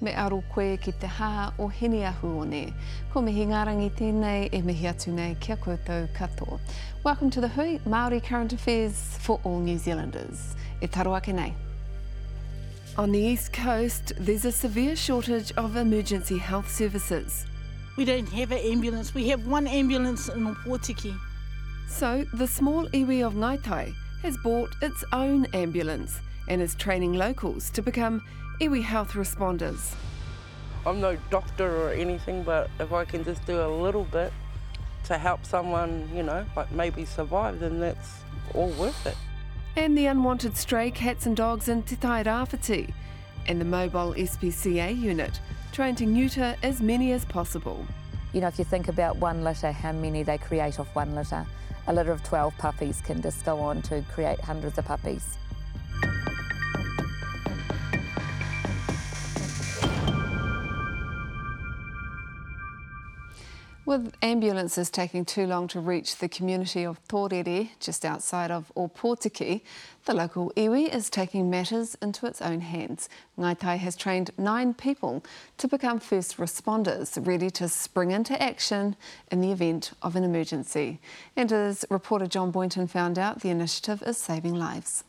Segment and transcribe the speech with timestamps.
[0.00, 2.72] Me aro koe ki te hā o hini ahu o ne.
[3.12, 6.58] Ko mihi ngārangi tēnei e mihi atu nei kia koutou katoa.
[7.04, 10.56] Welcome to the Hui Māori Current Affairs for all New Zealanders.
[10.82, 11.54] E taro ake nei.
[12.98, 17.46] On the east coast, there's a severe shortage of emergency health services.
[17.96, 19.14] We don't have an ambulance.
[19.14, 21.16] We have one ambulance in Opotiki.
[21.88, 27.70] So, the small iwi of Ngaitai has bought its own ambulance and is training locals
[27.70, 28.22] to become
[28.60, 29.94] iwi health responders.
[30.86, 34.32] I'm no doctor or anything, but if I can just do a little bit
[35.04, 38.20] to help someone, you know, like maybe survive, then that's
[38.54, 39.16] all worth it.
[39.76, 42.92] And the unwanted stray cats and dogs in Te Tai Rāwhiti
[43.46, 45.40] and the mobile SPCA unit,
[45.72, 47.84] trying to neuter as many as possible.
[48.32, 51.44] You know, if you think about one litter, how many they create off one litter,
[51.86, 55.36] a litter of 12 puppies can just go on to create hundreds of puppies.
[63.86, 69.60] With ambulances taking too long to reach the community of Torere, just outside of Opotiki,
[70.06, 73.10] the local iwi is taking matters into its own hands.
[73.38, 75.22] Ngaitai has trained nine people
[75.58, 78.96] to become first responders, ready to spring into action
[79.30, 80.98] in the event of an emergency.
[81.36, 85.04] And as reporter John Boynton found out, the initiative is saving lives.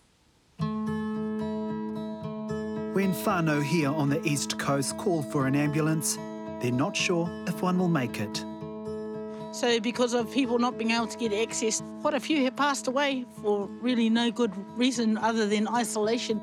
[2.93, 6.17] When whānau here on the east coast call for an ambulance,
[6.61, 8.43] they're not sure if one will make it.
[9.55, 12.87] So, because of people not being able to get access, quite a few have passed
[12.87, 16.41] away for really no good reason other than isolation.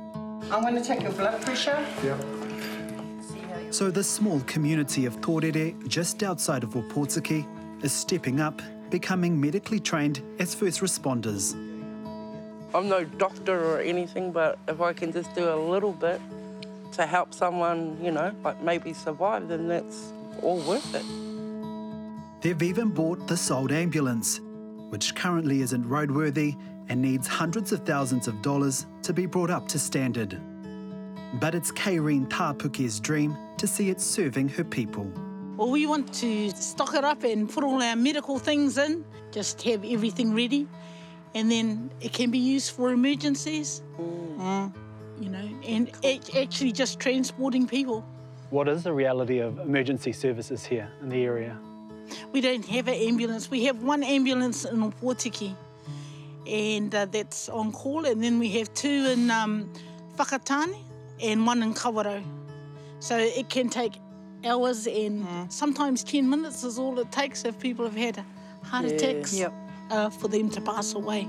[0.51, 1.85] I'm going to take your blood pressure.
[3.71, 7.47] So this small community of Torere, just outside of Opotiki,
[7.85, 11.53] is stepping up, becoming medically trained as first responders.
[12.75, 16.19] I'm no doctor or anything, but if I can just do a little bit
[16.93, 21.32] to help someone, you know, like maybe survive, then that's all worth it.
[22.43, 24.41] They've even bought this old ambulance,
[24.91, 26.57] which currently isn't roadworthy
[26.89, 30.41] and needs hundreds of thousands of dollars to be brought up to standard.
[31.35, 35.09] But it's Kaireen Tāpuke's dream to see it serving her people.
[35.57, 39.63] Well, we want to stock it up and put all our medical things in, just
[39.63, 40.67] have everything ready,
[41.37, 43.83] and then it can be used for emergencies.
[44.01, 44.75] Mm.
[45.21, 45.93] You know, and
[46.37, 48.05] actually just transporting people.
[48.51, 51.57] What is the reality of emergency services here in the area?
[52.33, 53.51] We don't have an ambulance.
[53.51, 55.55] We have one ambulance in Opotiki,
[56.47, 58.07] and uh, that's on call.
[58.07, 59.73] And then we have two in um,
[60.17, 60.77] Whakatane
[61.23, 62.23] and one in Kawarau.
[63.01, 63.95] So it can take
[64.45, 68.25] hours and sometimes 10 minutes is all it takes if people have had
[68.63, 69.53] heart attacks Yep.
[69.91, 71.29] uh, for them to pass away.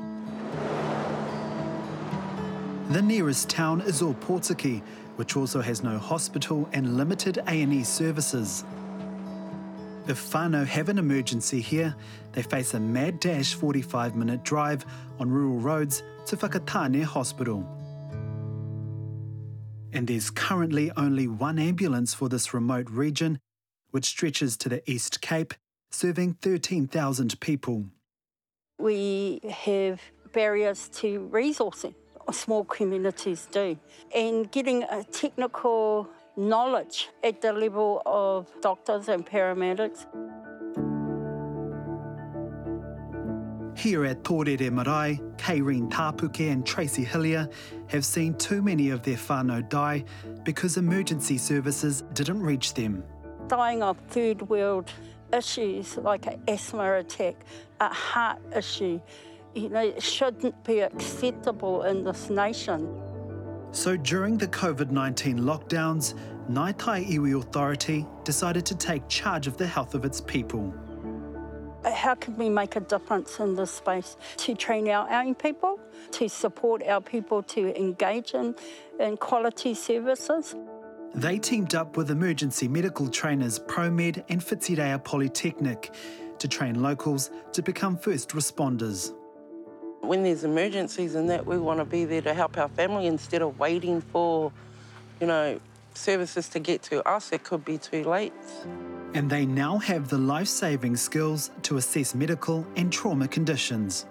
[2.90, 4.82] The nearest town is Opotiki,
[5.16, 8.64] which also has no hospital and limited A&E services.
[10.06, 11.96] If whānau have an emergency here,
[12.34, 14.86] they face a mad dash 45 minute drive
[15.20, 17.66] on rural roads to Whakatane Hospital.
[19.94, 23.40] And there's currently only one ambulance for this remote region,
[23.92, 25.54] which stretches to the East Cape,
[25.92, 27.86] serving 13,000 people.
[28.80, 30.02] we have
[30.34, 31.94] barriers to resourcing,
[32.32, 33.78] small communities do,
[34.14, 40.06] and getting a technical knowledge at the level of doctors and paramedics.
[43.78, 47.50] Here at Torere Marae, Kaireen Tāpuke and Tracy Hillier
[47.88, 50.06] have seen too many of their whānau die
[50.44, 53.04] because emergency services didn't reach them.
[53.48, 54.92] Dying of third world
[55.34, 57.36] issues like an asthma attack,
[57.82, 59.02] a heart issue,
[59.54, 62.88] you know, it shouldn't be acceptable in this nation.
[63.74, 66.14] So during the COVID 19 lockdowns,
[66.48, 70.72] Ngaitai Iwi Authority decided to take charge of the health of its people.
[71.84, 75.80] How can we make a difference in this space to train our own people,
[76.12, 78.56] to support our people to engage in,
[79.00, 80.56] in quality services?
[81.16, 85.96] They teamed up with emergency medical trainers ProMed and Whitireia Polytechnic
[86.38, 89.14] to train locals to become first responders.
[90.04, 93.42] When there's emergencies and that, we want to be there to help our family instead
[93.42, 94.52] of waiting for,
[95.22, 95.62] you know,
[95.94, 97.32] services to get to us.
[97.32, 98.34] It could be too late.
[99.14, 104.06] And they now have the life saving skills to assess medical and trauma conditions.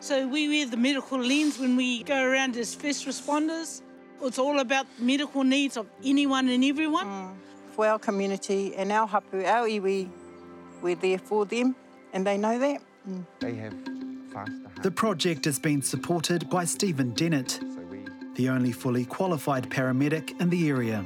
[0.00, 3.82] So we wear the medical lens when we go around as first responders.
[4.20, 7.06] It's all about medical needs of anyone and everyone.
[7.06, 7.34] Mm.
[7.76, 10.08] For our community and our hapu, our iwi,
[10.82, 11.76] we're there for them
[12.12, 12.82] and they know that.
[13.08, 13.24] Mm.
[13.38, 13.97] They have faster
[14.82, 17.60] The project has been supported by Stephen Dennett,
[18.36, 21.04] the only fully qualified paramedic in the area.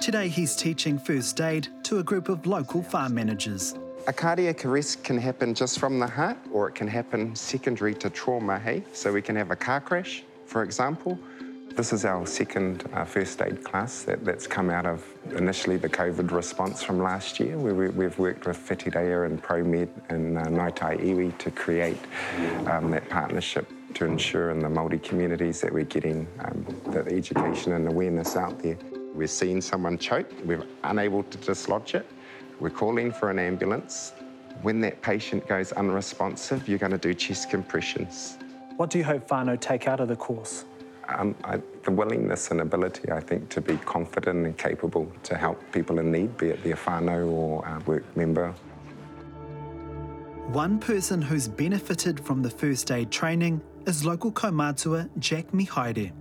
[0.00, 3.74] Today he's teaching first aid to a group of local farm managers.
[4.06, 8.10] A cardiac arrest can happen just from the heart, or it can happen secondary to
[8.10, 8.84] trauma, hey?
[8.92, 11.18] So we can have a car crash, for example.
[11.74, 15.02] This is our second uh, first aid class that, that's come out of
[15.34, 19.88] initially the COVID response from last year, where we, we've worked with Whitireia and ProMed
[20.10, 21.96] and uh, Ngaitai Iwi to create
[22.66, 27.72] um, that partnership to ensure in the Māori communities that we're getting um, the education
[27.72, 28.76] and awareness out there.
[29.14, 32.06] We're seeing someone choke, we're unable to dislodge it,
[32.60, 34.12] we're calling for an ambulance.
[34.60, 38.36] When that patient goes unresponsive, you're going to do chest compressions.
[38.76, 40.66] What do you hope Fano take out of the course?
[41.14, 45.60] Um, I, the willingness and ability, I think, to be confident and capable to help
[45.72, 48.54] people in need, be it their whānau or uh, work member.
[50.48, 56.12] One person who's benefited from the first aid training is local kaumatua Jack Mihaere.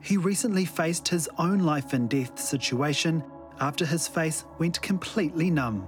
[0.00, 3.22] He recently faced his own life and death situation
[3.60, 5.86] after his face went completely numb.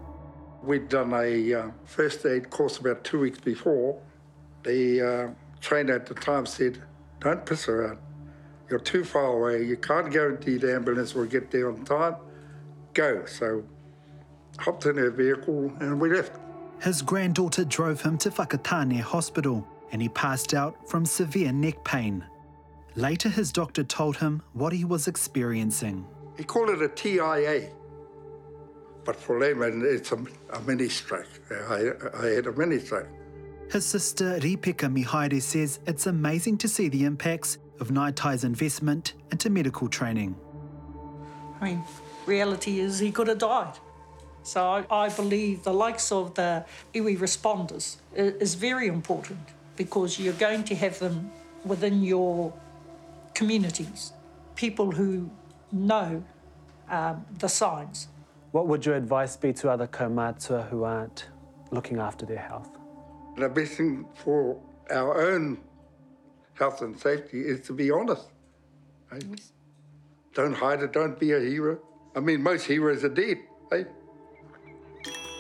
[0.62, 4.00] We'd done a uh, first aid course about two weeks before.
[4.62, 5.30] The uh,
[5.60, 6.82] trainer at the time said,
[7.20, 7.98] Don't piss around.
[8.68, 9.64] You're too far away.
[9.64, 12.16] You can't guarantee the ambulance will get there on time.
[12.94, 13.24] Go.
[13.26, 13.64] So,
[14.58, 16.32] hopped in her vehicle and we left.
[16.80, 22.24] His granddaughter drove him to Whakatane Hospital and he passed out from severe neck pain.
[22.96, 26.06] Later, his doctor told him what he was experiencing.
[26.36, 27.70] He called it a TIA.
[29.04, 30.18] But for laymen, it's a,
[30.50, 31.28] a mini stroke.
[31.50, 33.08] I, I had a mini stroke.
[33.70, 39.50] His sister Ripeka Mihaere says it's amazing to see the impacts of Ngaitai's investment into
[39.50, 40.36] medical training.
[41.60, 41.82] I mean,
[42.26, 43.74] reality is he could have died.
[44.42, 46.64] So I, I believe the likes of the
[46.94, 49.40] iwi responders is very important
[49.74, 51.30] because you're going to have them
[51.64, 52.54] within your
[53.34, 54.12] communities,
[54.54, 55.30] people who
[55.72, 56.22] know
[56.88, 58.08] um, the signs.
[58.52, 61.26] What would your advice be to other kaumatua who aren't
[61.70, 62.70] looking after their health?
[63.36, 64.58] The best thing for
[64.90, 65.58] our own
[66.58, 68.26] health and safety is to be honest.
[69.12, 69.18] eh?
[70.34, 71.78] Don't hide it, don't be a hero.
[72.14, 73.38] I mean, most heroes are dead.
[73.72, 73.84] Eh?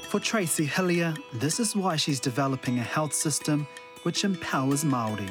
[0.08, 3.66] For Tracy Hillier, this is why she's developing a health system
[4.04, 5.28] which empowers Māori.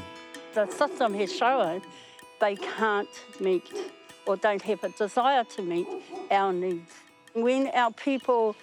[0.53, 1.81] The system has shown
[2.41, 3.09] they can't
[3.39, 3.71] meet
[4.25, 5.87] or don't have a desire to meet
[6.31, 6.91] our needs.
[7.33, 8.55] When our people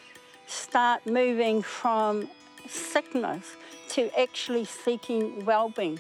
[0.47, 2.29] start moving from
[2.69, 3.57] sickness
[3.91, 5.99] to actually seeking well-being,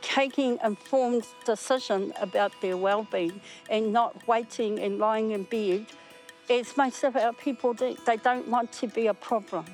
[0.00, 5.86] taking informed decision about their well-being and not waiting and lying in bed,
[6.50, 7.74] as most of our people.
[7.74, 9.64] They don't want to be a problem.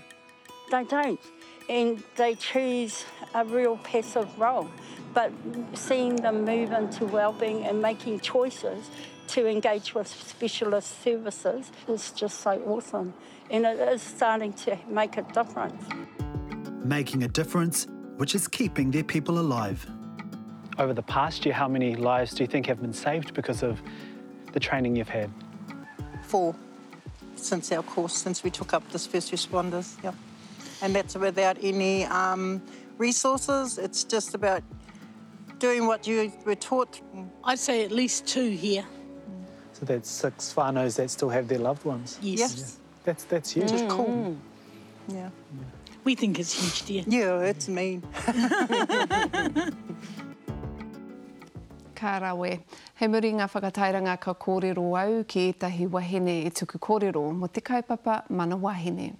[0.71, 1.21] They don't.
[1.69, 4.69] And they choose a real passive role.
[5.13, 5.33] But
[5.75, 8.91] seeing them move into well-being and making choices
[9.29, 13.13] to engage with specialist services is just so awesome.
[13.51, 15.85] And it is starting to make a difference.
[16.85, 19.87] Making a difference which is keeping their people alive.
[20.79, 23.83] Over the past year, how many lives do you think have been saved because of
[24.53, 25.31] the training you've had?
[26.23, 26.55] Four
[27.39, 29.97] since our course, since we took up this first responders.
[30.03, 30.13] Yeah.
[30.83, 32.63] And that's without any um,
[32.99, 33.79] resources.
[33.79, 34.63] It's just about
[35.59, 37.01] doing what you were taught.
[37.45, 38.85] I'd say at least two here.
[39.73, 42.19] So that's six whānaus that still have their loved ones.
[42.21, 42.57] Yes.
[42.57, 42.79] Yes.
[43.05, 43.71] That's, that's huge.
[43.71, 44.37] Which is cool.
[45.09, 45.31] Yeah.
[46.05, 47.05] We think it's huge, dear.
[47.07, 48.03] Yeah, it's mean.
[51.99, 52.61] Ka rawe.
[52.95, 57.61] He muri ngā whakatairanga ka kōrero au ki etahi wahine e tuku kōrero mo te
[57.61, 59.17] kaupapa mana wahine.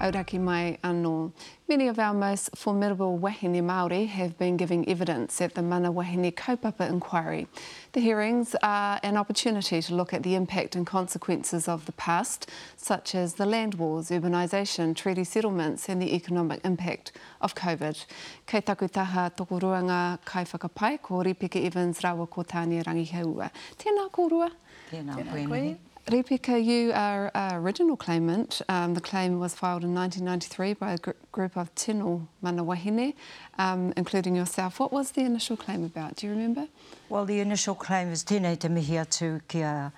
[0.00, 1.32] Auraki mai anō.
[1.68, 6.32] Many of our most formidable wahine Māori have been giving evidence at the Mana Wahine
[6.32, 7.46] Kaupapa inquiry.
[7.92, 12.50] The hearings are an opportunity to look at the impact and consequences of the past,
[12.76, 18.04] such as the land wars, urbanisation, treaty settlements and the economic impact of COVID.
[18.46, 23.50] Kei taku taha tokoruanga kai whakapai ko Ripika Evans rawa ko Tania Rangihaua.
[23.78, 24.50] Tēnā kōrua.
[24.90, 25.93] Tēnā koe.
[26.06, 28.60] Ripika, you are our original claimant.
[28.68, 33.14] Um, the claim was filed in 1993 by a gr- group of tino mana wahine,
[33.56, 34.78] um, including yourself.
[34.78, 36.16] What was the initial claim about?
[36.16, 36.68] Do you remember?
[37.08, 39.92] Well, the initial claim is tēnei te mihi atu kia,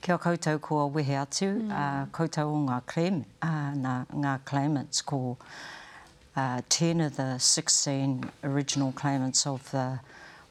[0.00, 1.70] kia koutou ko wehe atu, mm.
[1.70, 5.38] uh, koutou o ngā claim, uh, ngā, ngā claimants ko
[6.34, 10.00] uh, 10 of the 16 original claimants of the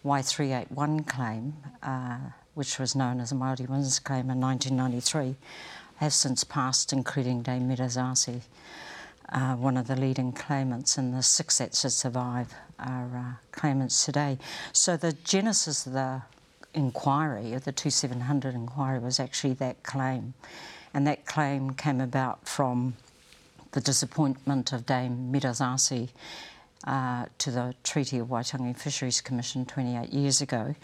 [0.05, 1.53] Y381 claim,
[1.83, 2.17] uh,
[2.53, 5.35] which was known as a Māori Wins claim in 1993,
[5.97, 8.41] have since passed, including Dame Mira Szászy.
[9.31, 14.37] uh, one of the leading claimants, and the six that survive are uh, claimants today.
[14.73, 16.21] So the genesis of the
[16.73, 20.33] inquiry, of the 2700 inquiry, was actually that claim.
[20.93, 22.95] And that claim came about from
[23.71, 26.09] the disappointment of Dame Mira Szászy
[26.85, 30.75] uh, to the Treaty of Waitangi Fisheries Commission 28 years ago.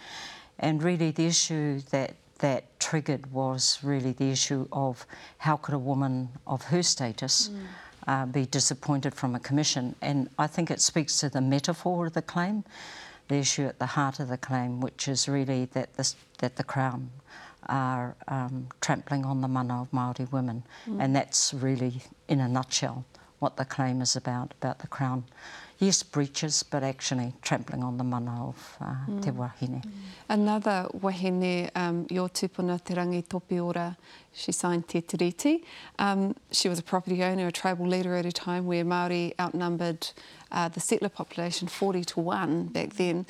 [0.60, 5.06] And really, the issue that that triggered was really the issue of
[5.40, 7.66] how could a woman of her status mm.
[8.08, 9.96] uh, be disappointed from a commission.
[10.02, 12.64] And I think it speaks to the metaphor of the claim,
[13.28, 16.64] the issue at the heart of the claim, which is really that, this, that the
[16.64, 17.10] Crown
[17.70, 20.64] are um, trampling on the mana of Māori women.
[20.88, 21.04] Mm.
[21.04, 23.04] And that's really, in a nutshell,
[23.40, 25.24] what the claim is about, about the Crown
[25.80, 29.22] yes, breaches, but actually trampling on the mana of uh, mm.
[29.22, 29.82] te wahine.
[29.82, 29.92] Mm.
[30.30, 33.96] Another wahine, um, your tupuna Te Rangi Topiora,
[34.34, 35.64] she signed Te Tiriti.
[36.00, 40.10] Um, she was a property owner, a tribal leader at a time where Māori outnumbered
[40.52, 43.26] uh, the settler population 40 to 1 back then.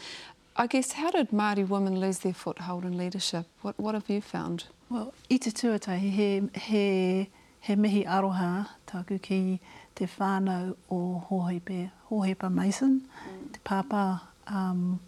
[0.56, 3.46] I guess, how did Māori women lose their foothold in leadership?
[3.62, 4.66] What, what have you found?
[4.90, 9.60] Well, i te tuatahi, he, he, he mihi aroha tāku ki
[9.98, 13.52] te whānau o Hohepe, Hohepa Mason, mm.
[13.54, 15.00] te pāpā um,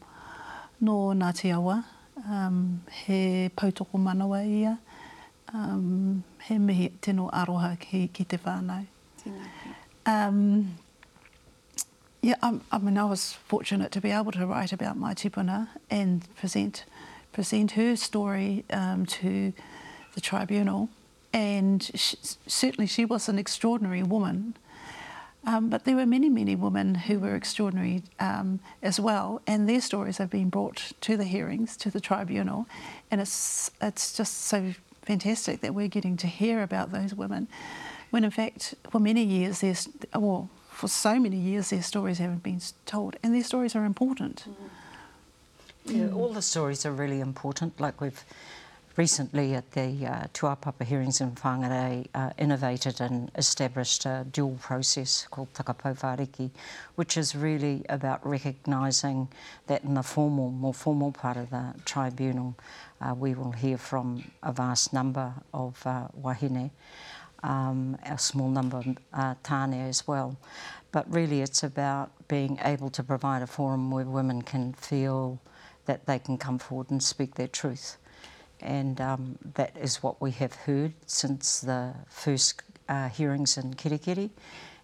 [0.81, 1.84] no Ngāti Awa,
[2.25, 4.77] um, he pautoko manawa ia,
[5.53, 8.86] um, he mihi tino aroha ki, ki te whānau.
[10.05, 10.75] Um,
[12.22, 15.67] yeah, I, I mean, I was fortunate to be able to write about my tipuna
[15.89, 16.86] and present
[17.31, 19.53] present her story um, to
[20.15, 20.89] the tribunal.
[21.31, 22.17] And she,
[22.48, 24.55] certainly she was an extraordinary woman.
[25.46, 29.81] Um, but there were many, many women who were extraordinary um, as well, and their
[29.81, 32.67] stories have been brought to the hearings, to the tribunal,
[33.10, 37.48] and it's it's just so fantastic that we're getting to hear about those women,
[38.10, 42.43] when in fact for many years there's well for so many years their stories haven't
[42.43, 44.46] been told, and their stories are important.
[44.48, 44.55] Mm.
[45.86, 47.79] Yeah, all the stories are really important.
[47.79, 48.24] Like we've
[48.99, 55.25] recently at the uh, Tuapapa hearings in Whangarei uh, innovated and established a dual process
[55.31, 56.51] called Takapau Whariki,
[56.95, 59.29] which is really about recognising
[59.67, 62.57] that in the formal, more formal part of the tribunal,
[62.99, 66.69] uh, we will hear from a vast number of uh, wahine,
[67.43, 70.37] um, a small number of uh, tāne as well.
[70.91, 75.39] But really it's about being able to provide a forum where women can feel
[75.85, 77.95] that they can come forward and speak their truth
[78.61, 84.29] and um, that is what we have heard since the first uh, hearings in Kirikiri,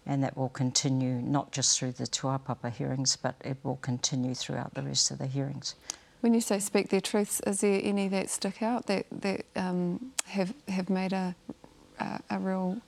[0.06, 4.74] and that will continue not just through the Tuapapa hearings, but it will continue throughout
[4.74, 5.74] the rest of the hearings.
[6.20, 10.12] When you say speak their truths, is there any that stick out that, that um,
[10.26, 11.34] have, have made a,
[12.00, 12.78] a, a, real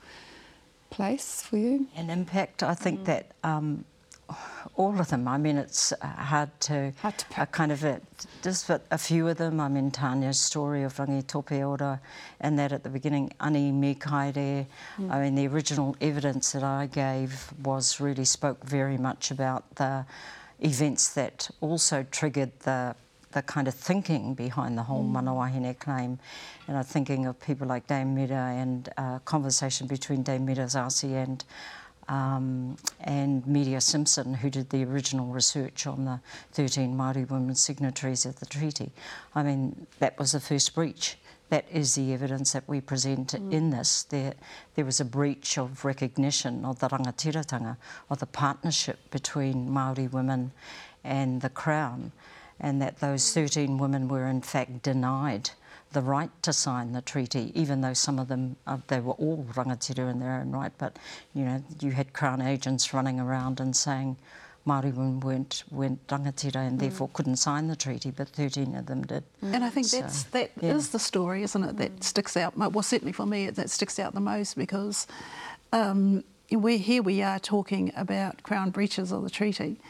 [0.90, 1.88] place for you?
[1.94, 2.62] An impact.
[2.62, 3.04] I think mm.
[3.04, 3.84] that um,
[4.74, 5.26] all of them.
[5.26, 8.02] I mean, it's uh, hard to, hard to uh, kind of it,
[8.42, 9.60] just a few of them.
[9.60, 12.00] I mean, Tania's story of Rangi Topeora
[12.40, 14.66] and that at the beginning, Ani Me Kaire.
[14.98, 15.10] Mm.
[15.10, 20.04] I mean, the original evidence that I gave was really spoke very much about the
[20.60, 22.94] events that also triggered the
[23.32, 25.12] the kind of thinking behind the whole mm.
[25.12, 26.18] Manawahine claim.
[26.66, 31.14] And I'm thinking of people like Dame Mira and uh, conversation between Dame Mira Szászy
[31.14, 31.44] and
[32.08, 36.20] um, and Miria Simpson, who did the original research on the
[36.52, 38.90] 13 Māori women signatories of the treaty.
[39.34, 41.18] I mean, that was the first breach.
[41.50, 43.52] That is the evidence that we present mm.
[43.52, 44.02] in this.
[44.04, 44.34] There,
[44.74, 47.76] there was a breach of recognition of the rangatiratanga,
[48.10, 50.52] of the partnership between Māori women
[51.04, 52.12] and the Crown,
[52.60, 55.50] and that those 13 women were in fact denied
[55.92, 59.46] the right to sign the treaty, even though some of them, uh, they were all
[59.54, 60.98] rangatira in their own right, but,
[61.34, 64.16] you know, you had Crown agents running around and saying
[64.66, 66.80] Māori women weren't, weren't rangatira and mm.
[66.80, 69.24] therefore couldn't sign the treaty, but 13 of them did.
[69.42, 69.54] Mm.
[69.54, 70.74] And I think so, that's, that yeah.
[70.74, 74.12] is the story, isn't it, that sticks out, well, certainly for me, that sticks out
[74.12, 75.06] the most because
[75.72, 79.80] um, we here we are talking about Crown breaches of the treaty,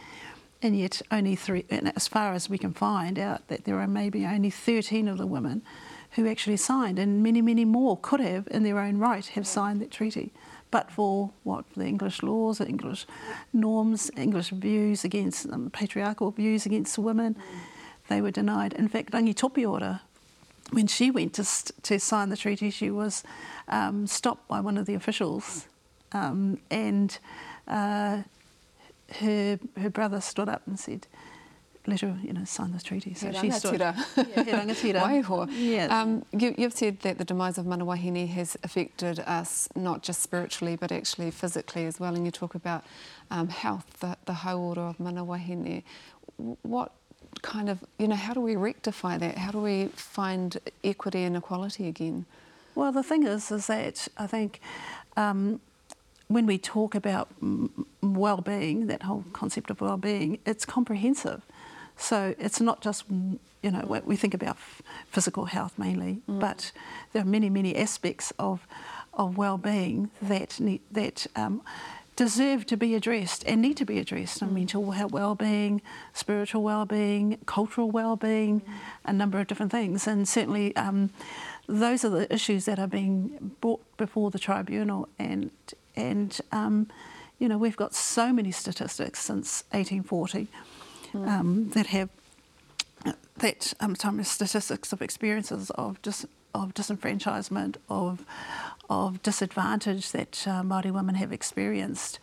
[0.61, 3.87] and yet only three, and as far as we can find out, that there are
[3.87, 5.62] maybe only 13 of the women
[6.19, 9.81] who actually signed, and many, many more could have, in their own right, have signed
[9.81, 10.33] that treaty.
[10.73, 13.07] But for what the English laws, English
[13.53, 17.37] norms, English views against um, patriarchal views against women,
[18.09, 18.73] they were denied.
[18.73, 20.01] In fact, Rangi Topeora,
[20.73, 21.45] when she went to,
[21.83, 23.23] to sign the treaty, she was
[23.69, 25.69] um, stopped by one of the officials,
[26.11, 27.17] um, and
[27.69, 28.23] uh,
[29.21, 31.07] her her brother stood up and said,
[31.87, 33.15] let her, you know, sign this treaty.
[33.15, 33.81] So He she stood.
[33.81, 34.47] rangatira.
[34.47, 35.91] Yeah, he Yes.
[35.91, 40.77] Um, you, you've said that the demise of Manawahine has affected us not just spiritually
[40.77, 42.85] but actually physically as well, and you talk about
[43.31, 45.83] um, health, the, the hauora of Manawahine.
[46.63, 46.93] What
[47.43, 49.39] kind of, you know, how do we rectify that?
[49.39, 52.27] How do we find equity and equality again?
[52.75, 54.61] Well, the thing is, is that I think
[55.17, 55.61] um,
[56.29, 57.29] when we talk about
[58.03, 61.43] well-being, that whole concept of well-being, it's comprehensive.
[61.99, 64.57] So it's not just, mm, you know, we think about
[65.11, 66.73] physical health mainly, but
[67.12, 68.67] there are many, many aspects of
[69.14, 71.61] of well-being that need, that um,
[72.14, 74.40] deserve to be addressed and need to be addressed.
[74.43, 75.83] And mental well-being,
[76.14, 78.62] spiritual well-being, cultural well-being,
[79.05, 80.07] a number of different things.
[80.07, 81.11] And certainly, um,
[81.67, 85.09] those are the issues that are being brought before the tribunal.
[85.19, 85.50] And
[85.97, 86.88] and um,
[87.40, 90.49] you know, we've got so many statistics since 1840
[91.15, 92.09] um, that have
[93.38, 98.25] that um, statistics of experiences of dis, of disenfranchisement, of
[98.91, 102.19] of disadvantage that uh, Māori women have experienced.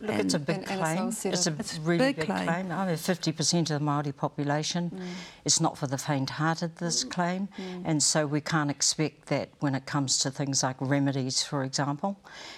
[0.00, 1.08] Look, it's a big and- and claim.
[1.08, 2.46] it's all It's a really big claim.
[2.46, 2.72] claim.
[2.72, 4.90] I mean, 50% of the Māori population.
[4.90, 5.00] Mm.
[5.44, 7.10] It's not for the faint-hearted, this mm.
[7.10, 7.48] claim.
[7.58, 7.82] Mm.
[7.84, 12.16] And so we can't expect that when it comes to things like remedies, for example,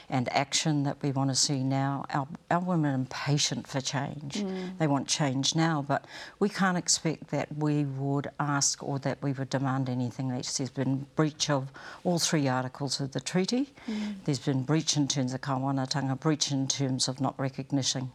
[0.09, 2.05] and action that we want to see now.
[2.13, 4.45] Our, our women are impatient for change.
[4.79, 6.05] They want change now, but
[6.39, 10.29] we can't expect that we would ask or that we would demand anything.
[10.29, 11.71] There's been breach of
[12.05, 13.73] all three articles of the treaty.
[14.25, 18.13] There's been breach in terms of kawanatanga, breach in terms of not recognition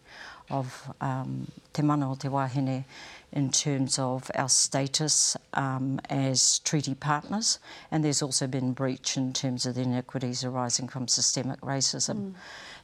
[0.50, 2.86] of um, te mana o te wahine
[3.32, 7.60] in terms of our status um, as treaty partners,
[7.92, 12.34] and there's also been breach in terms of the inequities arising from systemic racism.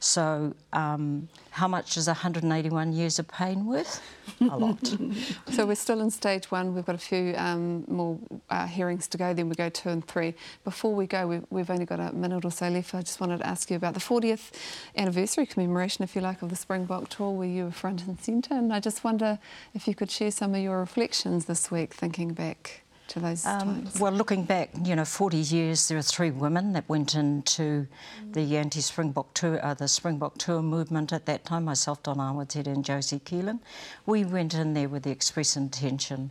[0.02, 4.02] So, um, how much is 181 years of pain worth?
[4.40, 4.94] A lot.
[5.52, 6.74] So we're still in stage one.
[6.74, 8.18] We've got a few um, more
[8.50, 9.32] uh, hearings to go.
[9.32, 10.34] Then we go two and three.
[10.64, 12.94] Before we go, we've, we've only got a minute or so left.
[12.96, 14.50] I just wanted to ask you about the 40th
[14.96, 18.54] anniversary commemoration, if you like, of the Springbok tour, where you were front and centre.
[18.54, 19.38] And I just wonder
[19.72, 23.60] if you could share some of your reflections this week, thinking back to those Um,
[23.84, 24.00] times.
[24.00, 27.86] well, looking back, you know, 40 years, there are three women that went into
[28.32, 31.64] the anti-Springbok tour, uh, the Springbok tour movement at that time.
[31.64, 33.60] Myself, Donna Awatere and Josie Keelan.
[34.06, 36.30] We went in there with the express intention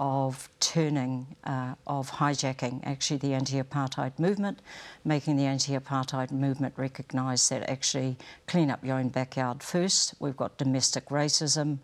[0.00, 4.58] of turning, uh, of hijacking actually the anti-apartheid movement,
[5.04, 10.14] making the anti-apartheid movement recognise that actually clean up your own backyard first.
[10.18, 11.80] We've got domestic racism,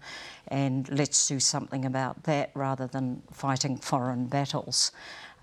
[0.49, 4.93] and let's do something about that rather than fighting foreign battles.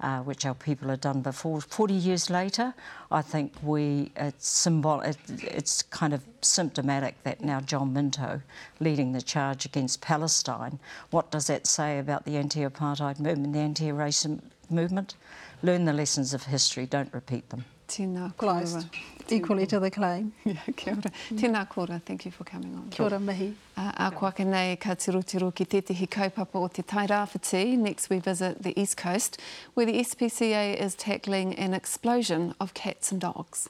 [0.03, 1.61] Uh, which our people have done before.
[1.61, 2.73] 40 years later,
[3.09, 4.99] I think we it's symbol.
[4.99, 8.41] It, it's kind of symptomatic that now John Minto
[8.81, 10.77] leading the charge against Palestine.
[11.11, 15.15] What does that say about the anti-apartheid movement, the anti-racism movement?
[15.61, 16.85] Learn the lessons of history.
[16.85, 17.63] Don't repeat them.
[17.87, 18.73] Tēnā Closed.
[18.89, 19.29] kora.
[19.29, 20.33] Equally to the claim.
[20.45, 21.11] Yeah, kia ora.
[21.31, 22.01] Tēnā kora.
[22.05, 22.89] Thank you for coming on.
[22.89, 23.53] Kia ora mihi.
[23.77, 27.77] Uh, a koaka nei ka tirotiro ki tētahi kaupapa o te tai rāwhiti.
[27.77, 29.39] Next we visit the East Coast
[29.73, 33.69] where the SPCA is tackling an explosion of cats and dogs.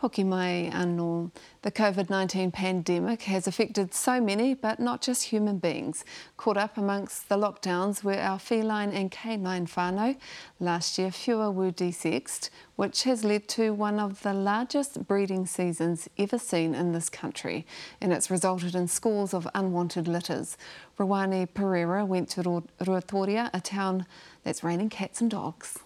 [0.00, 1.24] Hoki mai anō.
[1.24, 6.06] Um, the COVID-19 pandemic has affected so many, but not just human beings.
[6.38, 10.16] Caught up amongst the lockdowns were our feline and canine whānau.
[10.58, 16.08] Last year, fewer were desexed, which has led to one of the largest breeding seasons
[16.16, 17.66] ever seen in this country.
[18.00, 20.56] And it's resulted in scores of unwanted litters.
[20.98, 24.06] Ruwani Perera went to Ru- Ruatoria, a town
[24.44, 25.78] that's raining cats and dogs.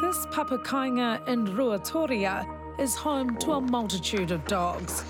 [0.00, 2.46] This papakainga in Ruatoria
[2.78, 5.02] is home to a multitude of dogs.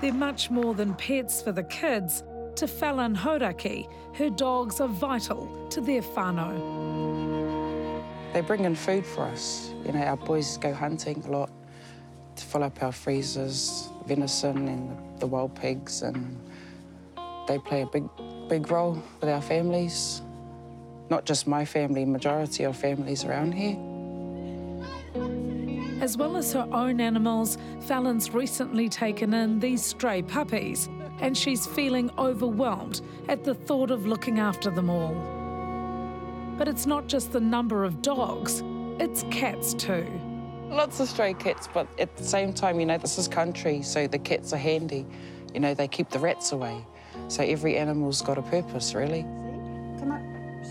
[0.00, 2.22] They're much more than pets for the kids.
[2.54, 6.54] To Fallon Horaki, her dogs are vital to their whānau.
[8.32, 9.72] They bring in food for us.
[9.84, 11.50] You know, our boys go hunting a lot
[12.36, 16.38] to fill up our freezers, venison and the wild pigs, and
[17.48, 18.04] they play a big,
[18.48, 20.22] big role with our families.
[21.08, 23.76] Not just my family, majority of families around here.
[26.02, 30.88] As well as her own animals, Fallon's recently taken in these stray puppies,
[31.20, 35.14] and she's feeling overwhelmed at the thought of looking after them all.
[36.58, 38.62] But it's not just the number of dogs,
[38.98, 40.06] it's cats too.
[40.68, 44.06] Lots of stray cats, but at the same time, you know, this is country, so
[44.06, 45.06] the cats are handy.
[45.54, 46.84] You know, they keep the rats away.
[47.28, 49.22] So every animal's got a purpose, really.
[49.22, 50.62] Come on.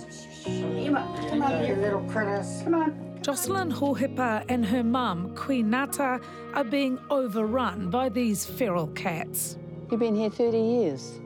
[1.35, 2.61] Emma, come on, you little critters.
[2.63, 3.19] Come on.
[3.21, 6.21] Jocelyn Hohepa and her mum, Queen Nata,
[6.53, 9.57] are being overrun by these feral cats.
[9.91, 11.19] You've been here 30 years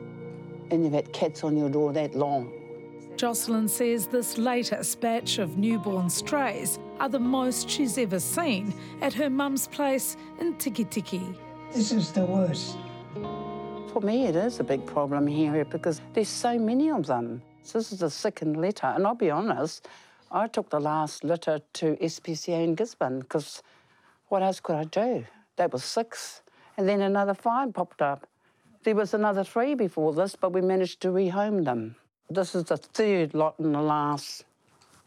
[0.70, 2.52] and you've had cats on your door that long.
[3.16, 9.12] Jocelyn says this latest batch of newborn strays are the most she's ever seen at
[9.12, 11.36] her mum's place in Tikitiki.
[11.72, 12.76] This is the worst.
[13.92, 17.42] For me, it is a big problem here because there's so many of them.
[17.62, 19.86] So this is the second litter, and I'll be honest,
[20.30, 23.62] I took the last litter to SPCA in Gisborne because
[24.28, 25.24] what else could I do?
[25.56, 26.42] That was six,
[26.76, 28.26] and then another five popped up.
[28.84, 31.96] There was another three before this, but we managed to rehome them.
[32.30, 34.44] This is the third lot in the last,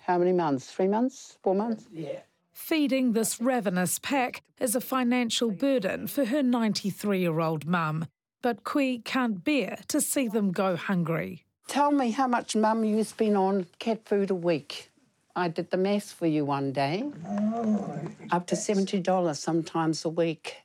[0.05, 0.71] how many months?
[0.71, 1.37] Three months?
[1.41, 1.85] Four months?
[1.91, 2.19] Yeah.
[2.51, 8.05] Feeding this ravenous pack is a financial burden for her 93 year old mum,
[8.41, 11.45] but Kui can't bear to see them go hungry.
[11.67, 14.89] Tell me how much, Mum, you spend on cat food a week.
[15.35, 17.03] I did the maths for you one day.
[17.27, 17.99] Oh,
[18.31, 20.57] Up to $70 sometimes a week.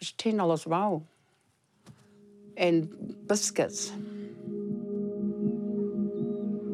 [0.00, 1.02] It's $10 a roll.
[2.56, 3.92] And biscuits.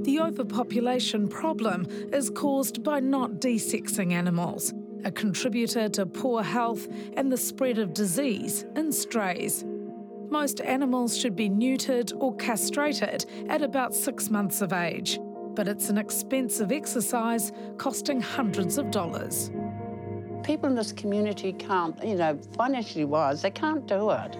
[0.02, 7.32] The overpopulation problem is caused by not desexing animals, a contributor to poor health and
[7.32, 9.64] the spread of disease in strays.
[10.32, 15.20] Most animals should be neutered or castrated at about six months of age,
[15.54, 19.50] but it's an expensive exercise costing hundreds of dollars.
[20.42, 24.34] People in this community can't, you know, financially wise, they can't do it.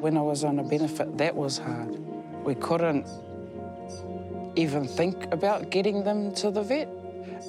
[0.00, 1.90] When I was on a benefit, that was hard.
[2.42, 3.06] We couldn't
[4.56, 6.88] even think about getting them to the vet.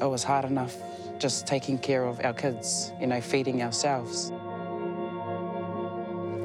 [0.01, 0.75] It was hard enough
[1.17, 4.33] just taking care of our kids, you know, feeding ourselves.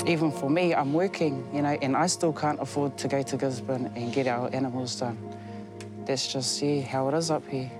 [0.06, 3.36] Even for me, I'm working, you know, and I still can't afford to go to
[3.36, 5.18] Gisborne and get our animals done.
[6.04, 7.70] That's just, yeah, how it is up here.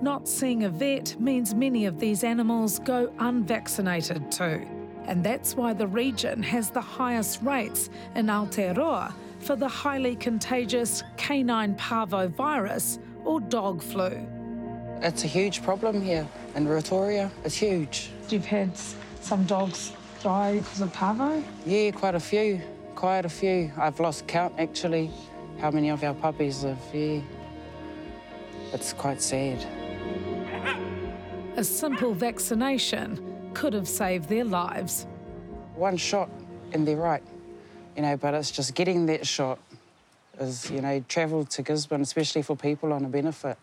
[0.00, 4.64] Not seeing a vet means many of these animals go unvaccinated too.
[5.06, 11.02] And that's why the region has the highest rates in Aotearoa for the highly contagious
[11.16, 14.24] canine parvovirus or dog flu.
[15.00, 17.30] It's a huge problem here in Ruatoria.
[17.44, 18.10] It's huge.
[18.28, 18.76] You've had
[19.20, 19.92] some dogs
[20.22, 21.42] die because of parvo?
[21.66, 22.60] Yeah, quite a few.
[22.94, 23.70] Quite a few.
[23.76, 25.10] I've lost count actually,
[25.60, 27.20] how many of our puppies have, yeah.
[28.72, 29.64] It's quite sad.
[31.56, 35.06] A simple vaccination could have saved their lives.
[35.74, 36.28] One shot
[36.72, 37.22] and they're right,
[37.96, 39.58] you know, but it's just getting that shot
[40.38, 43.56] is, you know, travel to Gisborne, especially for people on a benefit.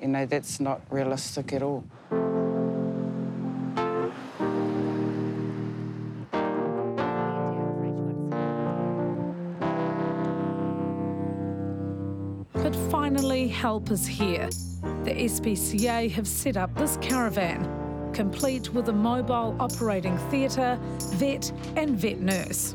[0.00, 1.84] You know, that's not realistic at all.
[13.60, 14.48] Help is here.
[15.04, 17.68] The SPCA have set up this caravan,
[18.14, 20.78] complete with a mobile operating theatre,
[21.16, 22.74] vet, and vet nurse.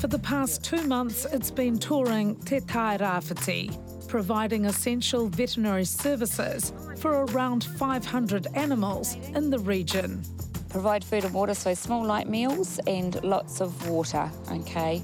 [0.00, 6.72] For the past two months, it's been touring Te Tai Rāwhiti, providing essential veterinary services
[6.96, 10.20] for around 500 animals in the region.
[10.68, 15.00] Provide food and water, so small light meals and lots of water, okay?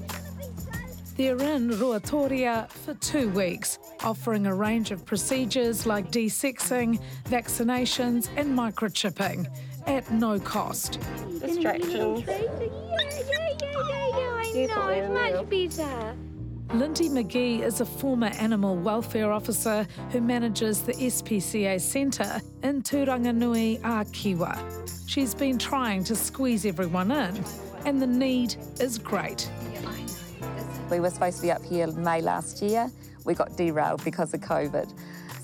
[1.19, 8.57] They're in Ruatoria for two weeks, offering a range of procedures like desexing, vaccinations, and
[8.57, 9.45] microchipping
[9.85, 10.97] at no cost.
[11.41, 12.23] Distractions.
[12.25, 12.47] I
[14.15, 16.15] know, it's much better.
[16.73, 23.81] Lindy McGee is a former animal welfare officer who manages the SPCA Centre in Turanganui,
[23.81, 24.57] Kiwa.
[25.05, 27.43] She's been trying to squeeze everyone in,
[27.83, 29.51] and the need is great.
[30.89, 32.91] We were supposed to be up here May last year.
[33.23, 34.91] We got derailed because of COVID.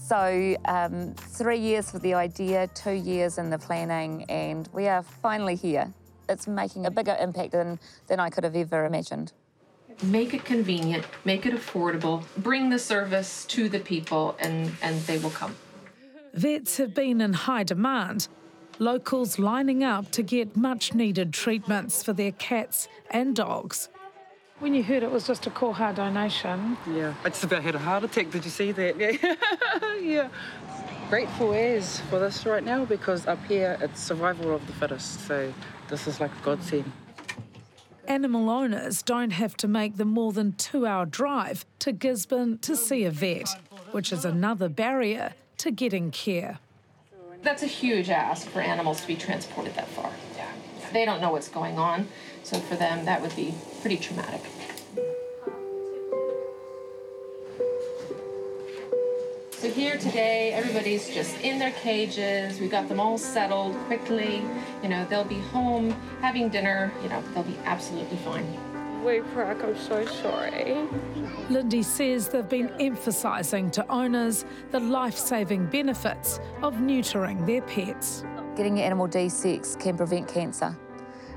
[0.01, 5.03] So, um, three years for the idea, two years in the planning, and we are
[5.03, 5.93] finally here.
[6.27, 9.33] It's making a bigger impact than, than I could have ever imagined.
[10.01, 15.19] Make it convenient, make it affordable, bring the service to the people, and, and they
[15.19, 15.55] will come.
[16.33, 18.27] Vets have been in high demand.
[18.79, 23.89] Locals lining up to get much needed treatments for their cats and dogs.
[24.65, 27.77] When you heard it was just a koha donation, Yeah, I just about had a
[27.77, 28.31] heart attack.
[28.31, 28.97] Did you see that?
[28.97, 29.95] Yeah.
[30.01, 30.29] yeah.
[31.07, 35.27] Grateful as for this right now because up here it's survival of the fittest.
[35.27, 35.53] So
[35.87, 36.91] this is like a godsend.
[38.07, 42.75] Animal owners don't have to make the more than two hour drive to Gisborne to
[42.75, 43.49] see a vet,
[43.91, 46.57] which is another barrier to getting care.
[47.45, 50.09] That's a huge ask for animals to be transported that far.
[50.35, 50.51] Yeah.
[50.91, 52.07] They don't know what's going on,
[52.41, 54.41] so for them that would be pretty traumatic.
[59.51, 62.59] So here today, everybody's just in their cages.
[62.59, 64.41] We got them all settled quickly.
[64.81, 66.91] You know, they'll be home having dinner.
[67.03, 68.64] You know, they'll be absolutely fine.
[69.05, 70.87] Wee Crack, I'm so sorry.
[71.51, 78.23] Lindy says they've been emphasising to owners the life saving benefits of neutering their pets.
[78.55, 80.75] Getting your animal desexed can prevent cancer.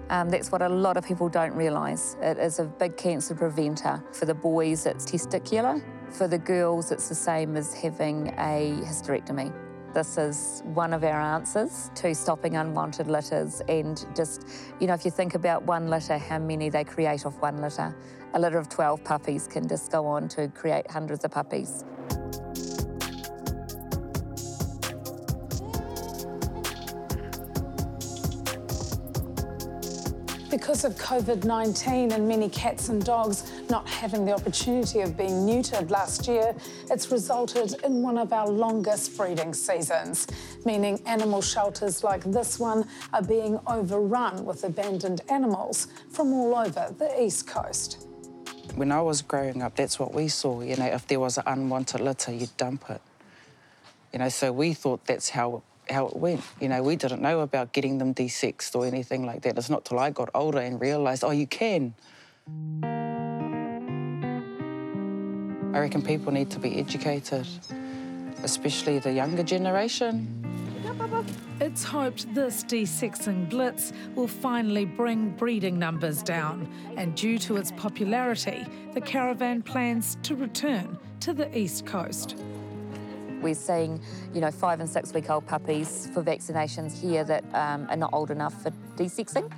[0.09, 2.17] Um, that's what a lot of people don't realise.
[2.23, 4.03] It is a big cancer preventer.
[4.13, 5.85] For the boys, it's testicular.
[6.09, 9.53] For the girls, it's the same as having a hysterectomy.
[9.95, 14.47] This is one of our answers to stopping unwanted litters and just,
[14.81, 17.97] you know, if you think about one litter, how many they create off one litter.
[18.35, 21.85] A litter of 12 puppies can just go on to create hundreds of puppies.
[30.59, 35.47] Because of COVID 19 and many cats and dogs not having the opportunity of being
[35.47, 36.53] neutered last year,
[36.91, 40.27] it's resulted in one of our longest breeding seasons,
[40.67, 46.93] meaning animal shelters like this one are being overrun with abandoned animals from all over
[46.99, 48.09] the East Coast.
[48.75, 50.61] When I was growing up, that's what we saw.
[50.63, 53.01] You know, if there was an unwanted litter, you'd dump it.
[54.13, 56.43] You know, so we thought that's how how it went.
[56.61, 59.57] You know, we didn't know about getting them de-sexed or anything like that.
[59.59, 61.95] It's not till I got older and realised, oh, you can.
[65.75, 67.47] I reckon people need to be educated,
[68.43, 70.35] especially the younger generation.
[71.61, 77.73] It's hoped this desexing blitz will finally bring breeding numbers down, and due to its
[77.73, 82.37] popularity, the caravan plans to return to the east coast.
[83.41, 84.01] We're seeing,
[84.35, 88.13] you know, five and six week old puppies for vaccinations here that um, are not
[88.13, 89.53] old enough for desexing.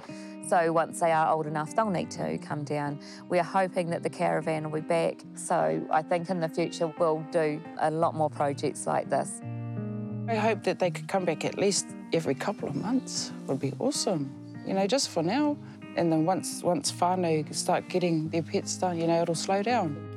[0.49, 2.99] So once they are old enough, they'll need to come down.
[3.29, 5.21] We're hoping that the caravan will be back.
[5.35, 9.41] So I think in the future we'll do a lot more projects like this.
[10.29, 13.33] I hope that they could come back at least every couple of months.
[13.47, 14.35] Would be awesome.
[14.67, 15.57] You know, just for now.
[15.97, 20.10] And then once once whānau start getting their pets done, you know, it'll slow down.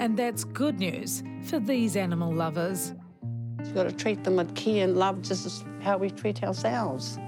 [0.00, 2.94] And that's good news for these animal lovers.
[3.58, 7.18] You've got to treat them with care and love just as how we treat ourselves.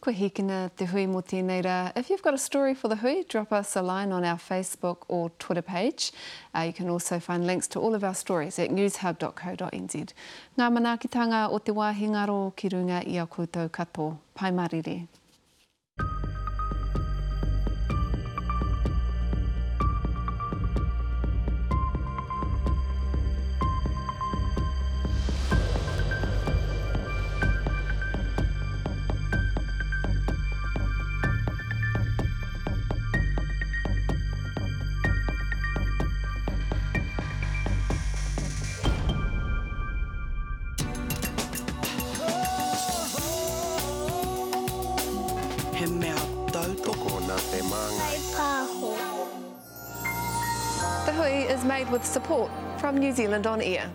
[0.00, 1.92] Ko hikina te hui mo tēnei rā.
[1.96, 4.98] If you've got a story for the hui, drop us a line on our Facebook
[5.08, 6.12] or Twitter page.
[6.54, 10.12] Uh, you can also find links to all of our stories at newshub.co.nz.
[10.56, 14.16] Ngā manaakitanga o te wāhi ngaro ki runga i a koutou kato.
[14.32, 15.08] Pai marire.
[53.00, 53.90] New Zealand On Air.